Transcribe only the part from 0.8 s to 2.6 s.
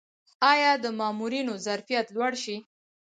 د مامورینو ظرفیت لوړ شوی؟